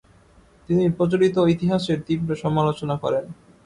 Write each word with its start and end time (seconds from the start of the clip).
তিনি 0.69 0.83
প্রচলিত 0.97 1.35
ইতিহাসের 1.53 1.97
তীব্র 2.07 2.29
সমালােচনা 2.35 2.95
করেন। 3.03 3.25